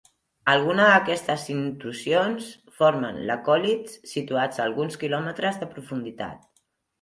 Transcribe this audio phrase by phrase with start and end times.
[0.51, 2.47] Alguna d'aquestes intrusions
[2.79, 6.51] formen lacòlits, situats a alguns kilòmetres de profunditat.